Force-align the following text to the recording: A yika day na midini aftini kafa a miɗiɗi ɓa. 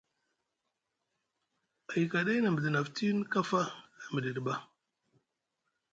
A 1.91 1.93
yika 1.99 2.25
day 2.27 2.39
na 2.41 2.49
midini 2.53 2.77
aftini 2.79 3.23
kafa 3.33 3.61
a 4.03 4.05
miɗiɗi 4.13 4.41
ɓa. 4.45 4.55